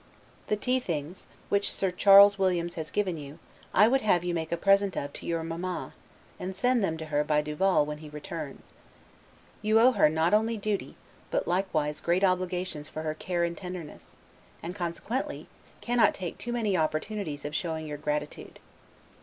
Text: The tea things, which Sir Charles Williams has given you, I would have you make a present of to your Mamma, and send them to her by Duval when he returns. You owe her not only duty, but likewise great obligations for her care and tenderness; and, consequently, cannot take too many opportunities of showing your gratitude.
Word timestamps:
The 0.47 0.55
tea 0.55 0.79
things, 0.79 1.27
which 1.49 1.71
Sir 1.71 1.91
Charles 1.91 2.39
Williams 2.39 2.73
has 2.73 2.89
given 2.89 3.19
you, 3.19 3.37
I 3.71 3.87
would 3.87 4.01
have 4.01 4.23
you 4.23 4.33
make 4.33 4.51
a 4.51 4.57
present 4.57 4.97
of 4.97 5.13
to 5.13 5.27
your 5.27 5.43
Mamma, 5.43 5.93
and 6.39 6.55
send 6.55 6.83
them 6.83 6.97
to 6.97 7.05
her 7.05 7.23
by 7.23 7.43
Duval 7.43 7.85
when 7.85 7.99
he 7.99 8.09
returns. 8.09 8.73
You 9.61 9.79
owe 9.79 9.91
her 9.91 10.09
not 10.09 10.33
only 10.33 10.57
duty, 10.57 10.95
but 11.29 11.47
likewise 11.47 12.01
great 12.01 12.23
obligations 12.23 12.89
for 12.89 13.03
her 13.03 13.13
care 13.13 13.43
and 13.43 13.55
tenderness; 13.55 14.07
and, 14.63 14.73
consequently, 14.73 15.45
cannot 15.81 16.15
take 16.15 16.39
too 16.39 16.51
many 16.51 16.75
opportunities 16.75 17.45
of 17.45 17.53
showing 17.53 17.85
your 17.85 17.99
gratitude. 17.99 18.57